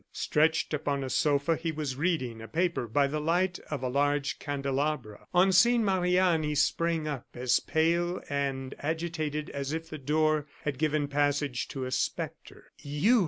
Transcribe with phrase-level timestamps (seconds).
[0.13, 4.39] Stretched upon a sofa, he was reading a paper by the light of a large
[4.39, 5.27] candelabra.
[5.31, 10.47] On seeing Marie Anne he sprang up, as pale and agitated as if the door
[10.63, 12.71] had given passage to a spectre.
[12.79, 13.19] "You!"